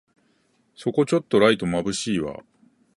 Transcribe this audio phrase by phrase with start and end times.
[0.73, 2.41] そこちょっとライトまぶしいわ